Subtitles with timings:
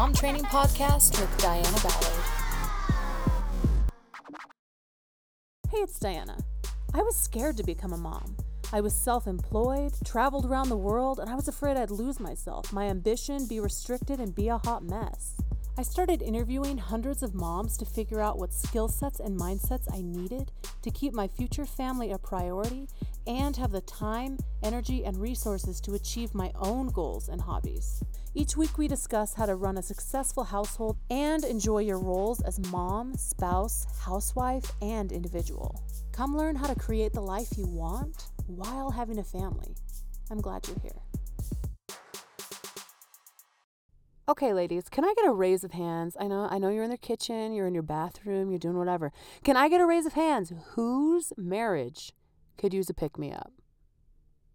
[0.00, 2.24] Mom Training Podcast with Diana Ballard.
[5.70, 6.38] Hey, it's Diana.
[6.94, 8.34] I was scared to become a mom.
[8.72, 12.72] I was self employed, traveled around the world, and I was afraid I'd lose myself,
[12.72, 15.36] my ambition be restricted, and be a hot mess.
[15.76, 20.00] I started interviewing hundreds of moms to figure out what skill sets and mindsets I
[20.00, 22.88] needed to keep my future family a priority
[23.30, 28.02] and have the time, energy, and resources to achieve my own goals and hobbies.
[28.34, 32.58] Each week, we discuss how to run a successful household and enjoy your roles as
[32.72, 35.80] mom, spouse, housewife, and individual.
[36.10, 39.76] Come learn how to create the life you want while having a family.
[40.28, 41.00] I'm glad you're here.
[44.28, 46.16] Okay, ladies, can I get a raise of hands?
[46.18, 49.12] I know I know you're in the kitchen, you're in your bathroom, you're doing whatever.
[49.44, 50.52] Can I get a raise of hands?
[50.74, 52.12] Whose marriage
[52.60, 53.52] could use a pick me up?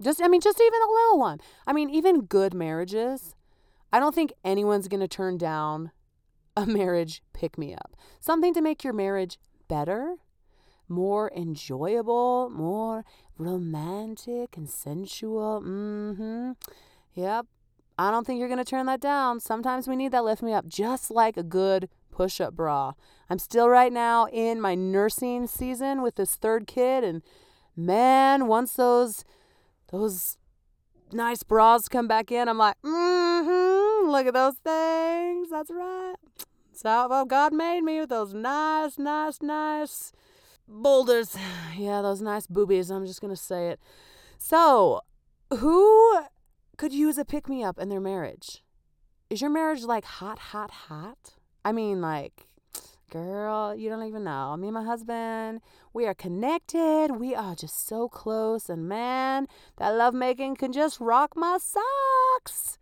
[0.00, 1.38] Just I mean just even a little one.
[1.66, 3.34] I mean even good marriages.
[3.92, 5.92] I don't think anyone's going to turn down
[6.56, 7.94] a marriage pick me up.
[8.20, 10.16] Something to make your marriage better,
[10.88, 13.04] more enjoyable, more
[13.38, 15.62] romantic and sensual.
[15.64, 16.56] Mm Mhm.
[17.14, 17.46] Yep.
[17.98, 19.38] I don't think you're going to turn that down.
[19.38, 22.92] Sometimes we need that lift me up, just like a good push up bra.
[23.28, 27.22] I'm still right now in my nursing season with this third kid, and
[27.76, 29.24] man, once those
[29.90, 30.38] those
[31.12, 35.50] nice bras come back in, I'm like, mm-hmm, look at those things.
[35.50, 36.14] That's right.
[36.72, 40.12] So well, God made me with those nice, nice, nice
[40.68, 41.36] boulders.
[41.74, 42.90] Yeah, those nice boobies.
[42.90, 43.80] I'm just gonna say it.
[44.36, 45.00] So,
[45.50, 46.20] who
[46.76, 48.62] could use a pick me up in their marriage?
[49.30, 51.36] Is your marriage like hot, hot, hot?
[51.64, 52.48] I mean, like,
[53.12, 54.56] girl, you don't even know.
[54.56, 55.60] Me and my husband,
[55.92, 57.10] we are connected.
[57.10, 58.70] We are just so close.
[58.70, 59.46] And man,
[59.76, 62.78] that lovemaking can just rock my socks.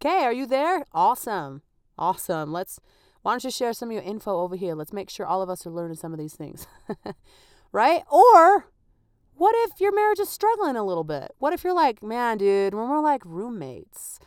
[0.00, 0.84] Okay, are you there?
[0.92, 1.62] Awesome.
[1.98, 2.52] Awesome.
[2.52, 2.78] Let's,
[3.22, 4.74] why don't you share some of your info over here?
[4.74, 6.68] Let's make sure all of us are learning some of these things.
[7.72, 8.02] right?
[8.08, 8.68] Or,
[9.34, 11.32] what if your marriage is struggling a little bit?
[11.38, 14.20] What if you're like, man, dude, we're more like roommates?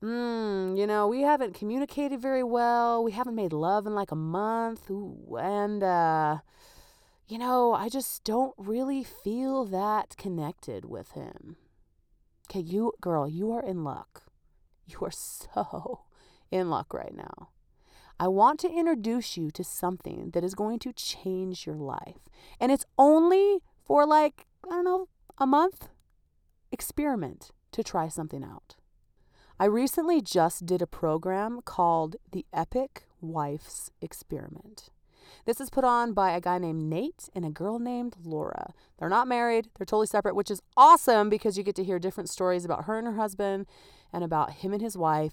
[0.00, 3.02] Hmm, you know, we haven't communicated very well.
[3.02, 4.88] We haven't made love in like a month.
[4.90, 6.38] Ooh, and, uh,
[7.26, 11.56] you know, I just don't really feel that connected with him.
[12.48, 14.22] Okay, you, girl, you are in luck.
[14.90, 16.04] You are so
[16.50, 17.50] in luck right now.
[18.18, 22.22] I want to introduce you to something that is going to change your life.
[22.58, 25.88] And it's only for like, I don't know, a month.
[26.72, 28.76] Experiment to try something out.
[29.60, 34.90] I recently just did a program called the Epic Wives Experiment.
[35.46, 38.72] This is put on by a guy named Nate and a girl named Laura.
[38.98, 42.30] They're not married, they're totally separate, which is awesome because you get to hear different
[42.30, 43.66] stories about her and her husband
[44.12, 45.32] and about him and his wife.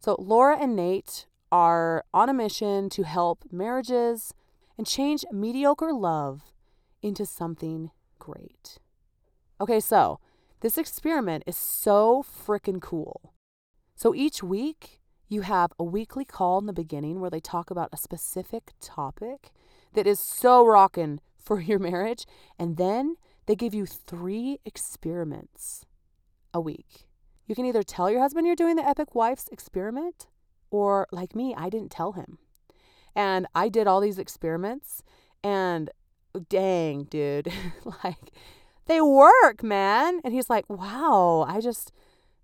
[0.00, 4.34] So, Laura and Nate are on a mission to help marriages
[4.76, 6.42] and change mediocre love
[7.00, 8.76] into something great.
[9.58, 10.20] Okay, so
[10.60, 13.34] this experiment is so freaking cool.
[13.94, 17.90] So each week, you have a weekly call in the beginning where they talk about
[17.92, 19.52] a specific topic
[19.94, 22.26] that is so rocking for your marriage.
[22.58, 23.16] And then
[23.46, 25.86] they give you three experiments
[26.52, 27.06] a week.
[27.46, 30.28] You can either tell your husband you're doing the Epic Wives experiment,
[30.70, 32.38] or like me, I didn't tell him.
[33.16, 35.02] And I did all these experiments,
[35.42, 35.90] and
[36.48, 37.52] dang, dude,
[38.04, 38.32] like
[38.90, 40.20] they work, man.
[40.24, 41.92] And he's like, wow, I just,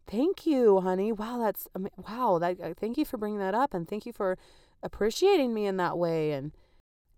[0.06, 1.10] thank you, honey.
[1.10, 3.74] Wow, that's, wow, that, uh, thank you for bringing that up.
[3.74, 4.38] And thank you for
[4.80, 6.30] appreciating me in that way.
[6.30, 6.52] And,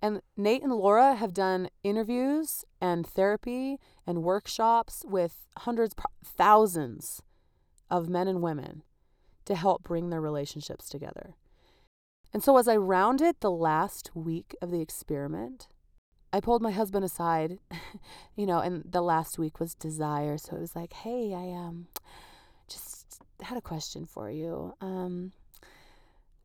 [0.00, 5.94] and Nate and Laura have done interviews and therapy and workshops with hundreds,
[6.24, 7.20] thousands
[7.90, 8.82] of men and women
[9.44, 11.34] to help bring their relationships together.
[12.32, 15.68] And so, as I rounded the last week of the experiment,
[16.32, 17.58] I pulled my husband aside,
[18.36, 20.38] you know, and the last week was desire.
[20.38, 21.88] So it was like, hey, I um
[22.68, 24.74] just had a question for you.
[24.80, 25.32] Um,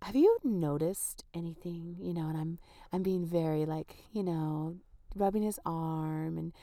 [0.02, 2.60] have you noticed anything, you know, and I'm
[2.92, 4.78] I'm being very like, you know,
[5.16, 6.54] rubbing his arm and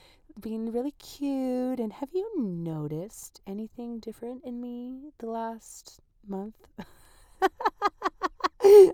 [0.40, 1.78] being really cute.
[1.80, 6.54] And have you noticed anything different in me the last month?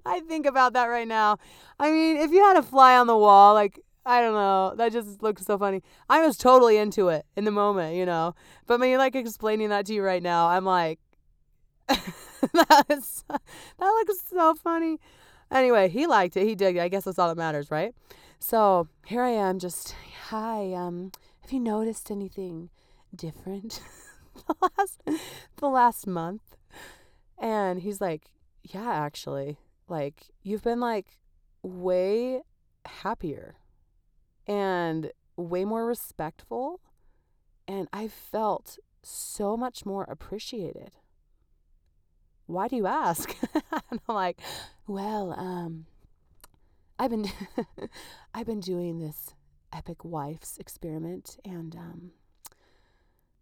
[0.06, 1.39] I think about that right now.
[1.79, 4.73] I mean, if you had a fly on the wall, like I don't know.
[4.76, 5.82] That just looks so funny.
[6.08, 8.37] I was totally into it in the moment, you know.
[8.69, 11.00] But me like explaining that to you right now, I'm like,
[11.88, 13.41] that is that
[13.81, 14.99] looks so funny.
[15.50, 16.47] Anyway, he liked it.
[16.47, 16.79] He did.
[16.79, 17.94] I guess that's all that matters, right?
[18.38, 19.97] So here I am, just
[20.29, 20.73] hi.
[20.73, 21.11] Um,
[21.41, 22.70] have you noticed anything
[23.12, 23.81] different
[24.47, 25.02] the last
[25.56, 26.56] the last month?
[27.38, 28.31] And he's like,
[28.62, 31.19] yeah, actually, like you've been like
[31.64, 32.43] way
[32.85, 33.56] happier
[34.47, 36.81] and way more respectful.
[37.69, 40.93] And I felt so much more appreciated.
[42.47, 43.35] Why do you ask?
[43.55, 44.41] and I'm like,
[44.87, 45.87] well, um,
[46.99, 47.27] I've been
[48.35, 49.35] I've been doing this
[49.73, 52.11] epic wives experiment and um,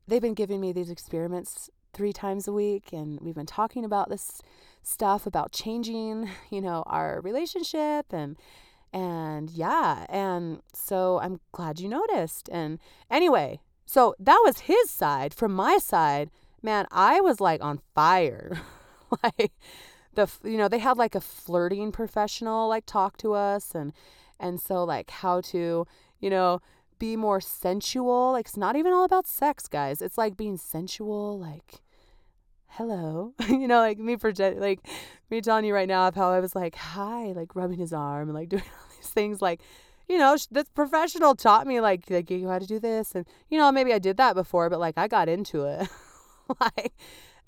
[0.09, 4.09] they've been giving me these experiments three times a week and we've been talking about
[4.09, 4.41] this
[4.83, 8.37] stuff about changing you know our relationship and
[8.95, 12.79] and yeah and so i'm glad you noticed and
[13.11, 15.35] anyway so that was his side.
[15.35, 16.31] From my side
[16.63, 18.61] man i was like on fire.
[19.23, 19.53] Like
[20.15, 23.93] the you know they had like a flirting professional like talk to us and
[24.41, 25.87] and so like how to
[26.19, 26.61] you know
[26.99, 28.33] be more sensual.
[28.33, 30.03] Like it's not even all about sex guys.
[30.03, 31.83] It's like being sensual like
[32.71, 33.35] hello.
[33.49, 34.81] You know like me project like
[35.31, 38.29] me telling you right now of how i was like hi like rubbing his arm
[38.29, 38.63] and like doing
[39.07, 39.61] things like
[40.09, 43.59] you know this professional taught me like like you how to do this and you
[43.59, 45.89] know maybe i did that before but like i got into it
[46.61, 46.93] like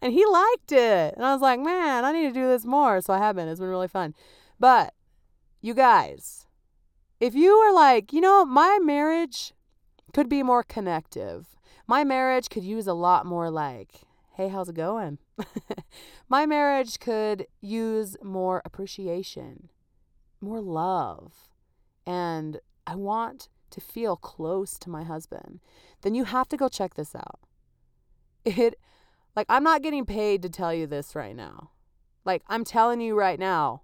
[0.03, 1.15] and he liked it.
[1.17, 3.01] And I was like, man, I need to do this more.
[3.01, 3.49] So I have been.
[3.49, 4.15] It's been really fun.
[4.59, 4.95] But
[5.61, 6.47] you guys,
[7.21, 9.53] if you are like, you know, my marriage
[10.13, 11.57] could be more connective.
[11.87, 14.03] My marriage could use a lot more like,
[14.35, 15.19] hey, how's it going?
[16.29, 19.71] my marriage could use more appreciation,
[20.41, 21.49] more love.
[22.07, 25.61] And I want to feel close to my husband.
[26.03, 27.41] Then you have to go check this out.
[28.45, 28.77] It
[29.35, 31.71] like, I'm not getting paid to tell you this right now.
[32.25, 33.83] Like, I'm telling you right now,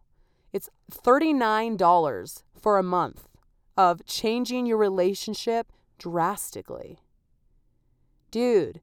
[0.53, 3.29] it's $39 for a month
[3.77, 6.99] of changing your relationship drastically.
[8.31, 8.81] Dude,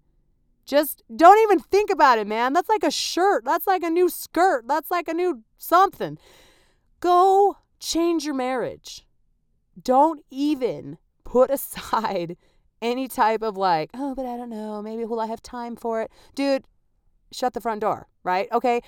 [0.66, 2.54] just don't even think about it, man.
[2.54, 3.44] That's like a shirt.
[3.44, 4.68] That's like a new skirt.
[4.68, 6.20] That's like a new something.
[7.00, 9.06] Go change your marriage.
[9.82, 12.38] Don't even put aside
[12.82, 16.02] any type of like, oh, but I don't know, maybe will I have time for
[16.02, 16.12] it?
[16.36, 16.66] Dude,
[17.32, 18.48] shut the front door, right?
[18.52, 18.82] Okay.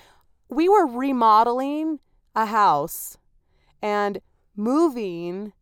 [0.50, 2.00] We were remodeling
[2.36, 3.18] a house
[3.82, 4.20] and
[4.56, 5.54] moving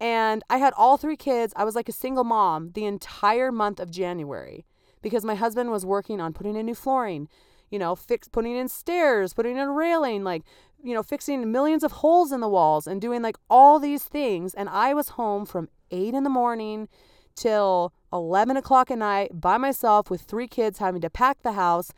[0.00, 1.52] and I had all three kids.
[1.54, 4.66] I was like a single mom the entire month of January
[5.00, 7.28] because my husband was working on putting in new flooring,
[7.70, 10.42] you know, fix putting in stairs, putting in railing, like,
[10.82, 14.54] you know, fixing millions of holes in the walls and doing like all these things.
[14.54, 16.88] And I was home from eight in the morning
[17.34, 21.92] till 11 o'clock at night by myself with three kids having to pack the house,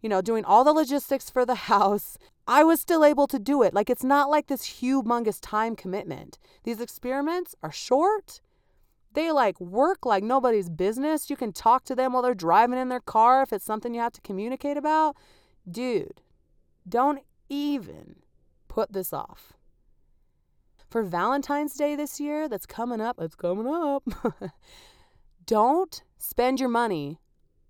[0.00, 2.16] you know, doing all the logistics for the house.
[2.46, 3.74] I was still able to do it.
[3.74, 6.38] Like, it's not like this humongous time commitment.
[6.64, 8.40] These experiments are short.
[9.12, 11.30] They like work like nobody's business.
[11.30, 14.00] You can talk to them while they're driving in their car if it's something you
[14.00, 15.16] have to communicate about.
[15.70, 16.20] Dude,
[16.88, 18.16] don't even
[18.70, 19.52] put this off.
[20.88, 24.04] For Valentine's Day this year, that's coming up, it's coming up.
[25.46, 27.20] don't spend your money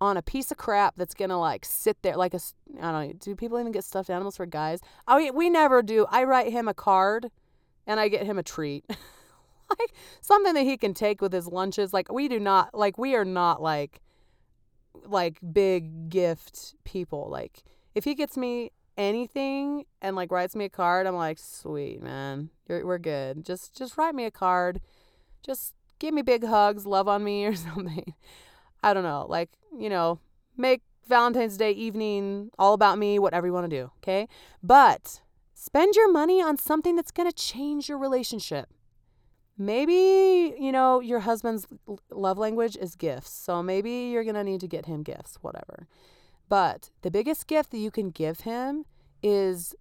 [0.01, 2.41] on a piece of crap that's gonna like sit there like a
[2.81, 3.13] I don't know.
[3.19, 4.81] Do people even get stuffed animals for guys?
[5.09, 6.07] Oh, we, we never do.
[6.11, 7.31] I write him a card,
[7.87, 11.93] and I get him a treat, like something that he can take with his lunches.
[11.93, 14.01] Like we do not like we are not like
[15.07, 17.29] like big gift people.
[17.31, 17.63] Like
[17.95, 22.51] if he gets me anything and like writes me a card, I'm like, sweet man,
[22.69, 23.45] You're, we're good.
[23.45, 24.81] Just just write me a card.
[25.43, 28.15] Just give me big hugs, love on me or something.
[28.83, 29.27] I don't know.
[29.29, 30.21] Like, you know,
[30.57, 34.29] make Valentine's Day evening all about me, whatever you want to do, okay?
[34.63, 35.23] But
[35.55, 38.69] spend your money on something that's to change your relationship.
[39.59, 41.67] Maybe, you know, your husband's
[42.11, 43.31] love language is gifts.
[43.31, 45.87] So maybe you're to need to get him gifts, whatever.
[46.51, 48.85] But the biggest gift that you can give him
[49.23, 49.75] is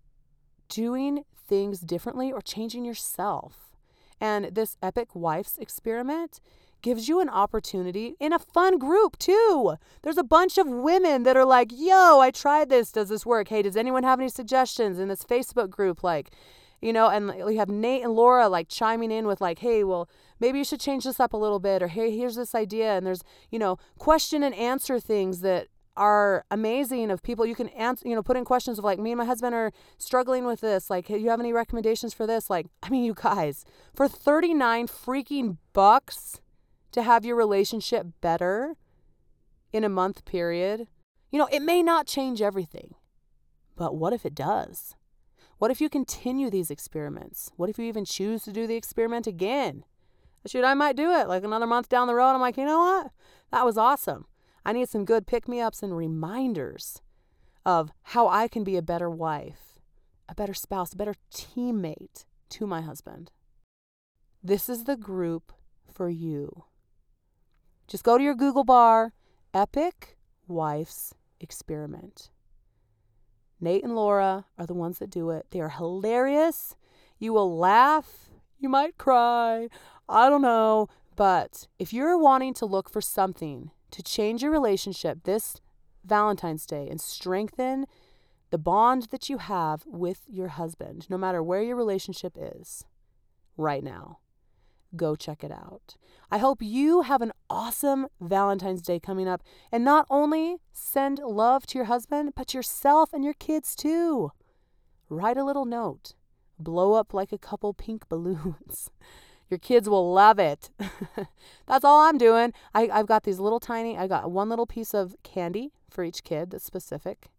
[0.70, 3.76] doing things differently or changing yourself.
[4.22, 6.40] And this Epic Wives experiment
[6.84, 9.78] gives you an opportunity in a fun group too.
[10.04, 12.92] There's a bunch of women that are like, yo, I tried this.
[12.92, 13.48] Does this work?
[13.48, 16.04] Hey, does anyone have any suggestions in this Facebook group?
[16.04, 16.30] Like,
[16.82, 20.08] you know, and we have Nate and Laura like chiming in with like, hey, well,
[20.40, 22.96] maybe you should change this up a little bit, or hey, here's this idea.
[22.96, 25.68] And there's, you know, question and answer things that
[26.00, 27.46] are amazing of people.
[27.46, 29.72] You can answer you know put in questions of like me and my husband are
[29.98, 30.90] struggling with this.
[30.90, 32.50] Like hey, you have any recommendations for this?
[32.50, 36.42] Like i mean you guys for 39 freaking bucks
[36.92, 38.76] to have your relationship better
[39.72, 40.88] in a month period
[41.32, 42.96] you know it may not change everything
[43.76, 44.96] but what if it does?
[45.58, 47.54] What if you continue these experiments?
[47.56, 49.86] What if you even choose to do the experiment again?
[50.46, 52.80] Shoot i might do it like another month down the road i'm like you know
[52.80, 53.12] what?
[53.52, 54.26] That was awesome
[54.70, 57.02] I need some good pick me ups and reminders
[57.66, 59.80] of how I can be a better wife
[60.30, 63.32] a better spouse, a better teammate to my husband.
[64.44, 65.52] This is the group
[65.92, 66.66] for you.
[67.88, 69.14] Just go to your Google bar,
[69.56, 72.30] Epic Wives Experiment.
[73.60, 75.48] Nate and Laura are the ones that do it.
[75.50, 76.76] They are hilarious.
[77.18, 78.30] You will laugh.
[78.60, 79.70] You might cry.
[80.08, 80.90] I don't know.
[81.16, 85.60] But if you're wanting to look for something to change your relationship this
[86.04, 87.86] Valentine's Day and strengthen
[88.52, 92.84] the bond that you have with your husband, no matter where your relationship is
[93.58, 94.20] right now,
[94.96, 95.96] go check it out.
[96.32, 101.68] I hope you have an awesome Valentine's Day coming up and not only send love
[101.68, 104.32] to your husband, but yourself and your kids too.
[105.10, 106.14] Write a little note,
[106.58, 108.90] blow up like a couple pink balloons.
[109.50, 110.70] Your kids will love it.
[111.68, 112.54] that's all I'm doing.
[112.74, 116.24] I, I've got these little tiny, I got one little piece of candy for each
[116.24, 117.30] kid that's specific.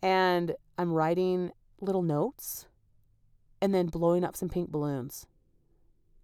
[0.00, 1.50] And I'm writing
[1.80, 2.66] little notes
[3.60, 5.26] and then blowing up some pink balloons.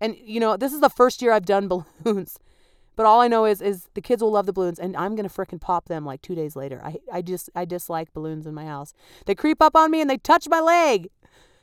[0.01, 1.69] And you know, this is the first year I've done
[2.05, 2.39] balloons.
[2.97, 5.29] But all I know is is the kids will love the balloons and I'm going
[5.29, 6.81] to fricking pop them like 2 days later.
[6.85, 8.95] I I just I dislike balloons in my house.
[9.27, 11.09] They creep up on me and they touch my leg.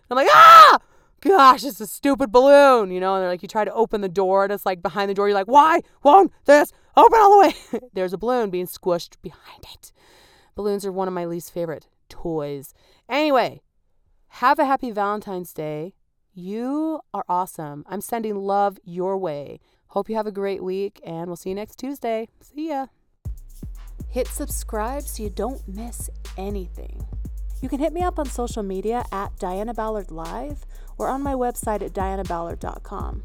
[0.10, 0.80] I'm like, "Ah!
[1.22, 4.10] Gosh, it's a stupid balloon." You know, and they're like you try to open the
[4.10, 7.48] door and it's like behind the door you're like, "Why won't this open all the
[7.48, 9.92] way?" There's a balloon being squished behind it.
[10.56, 12.74] Balloons are one of my least favorite toys.
[13.08, 13.62] Anyway,
[14.28, 15.94] have a happy Valentine's Day.
[16.34, 17.84] You are awesome.
[17.88, 19.60] I'm sending love your way.
[19.88, 22.30] Hope you have a great week, and we'll see you next Tuesday.
[22.40, 22.88] See ya.
[24.08, 27.06] Hit subscribe so you don't miss anything.
[27.62, 30.66] You can hit me up on social media at Diana Ballard Live
[31.02, 33.24] or on my website at dianaballard.com.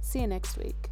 [0.00, 0.89] See you next week.